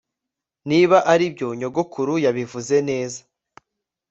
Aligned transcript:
Niba 0.69 0.97
aribyo 1.13 1.47
nyogokuru 1.59 2.13
yabivuze 2.25 2.75
neza 2.89 3.19